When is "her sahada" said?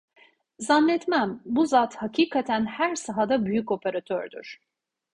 2.65-3.45